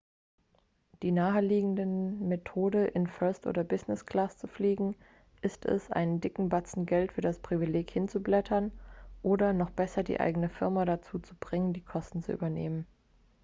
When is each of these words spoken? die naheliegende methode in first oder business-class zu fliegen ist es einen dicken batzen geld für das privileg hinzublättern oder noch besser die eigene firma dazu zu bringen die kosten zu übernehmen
die 1.03 1.11
naheliegende 1.11 1.85
methode 1.85 2.85
in 2.87 3.05
first 3.05 3.45
oder 3.45 3.63
business-class 3.63 4.35
zu 4.35 4.47
fliegen 4.47 4.95
ist 5.43 5.63
es 5.67 5.91
einen 5.91 6.19
dicken 6.19 6.49
batzen 6.49 6.87
geld 6.87 7.11
für 7.11 7.21
das 7.21 7.37
privileg 7.37 7.91
hinzublättern 7.91 8.71
oder 9.21 9.53
noch 9.53 9.69
besser 9.69 10.01
die 10.01 10.19
eigene 10.19 10.49
firma 10.49 10.85
dazu 10.85 11.19
zu 11.19 11.35
bringen 11.35 11.73
die 11.73 11.83
kosten 11.85 12.23
zu 12.23 12.31
übernehmen 12.31 12.87